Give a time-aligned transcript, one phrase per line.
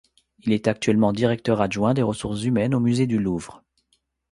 [0.39, 3.61] Il est actuellement directeur adjoint des ressources humaines au musée du Louvre.